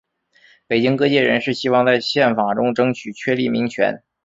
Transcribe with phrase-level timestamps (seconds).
[0.65, 4.01] 北京各界人士希望在宪法中争取确立民权。